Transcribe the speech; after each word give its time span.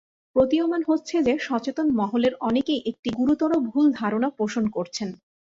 প্রতীয়মান 0.35 0.81
হচ্ছে 0.87 1.15
যে, 1.23 1.33
সচেতন 1.39 1.87
মহলের 1.95 2.33
অনেকেই 2.41 2.81
একটি 2.85 3.09
গুরুতর 3.17 3.51
ভুল 3.67 3.85
ধারণা 3.91 4.29
পোষণ 4.37 4.65
করছেন। 4.67 5.09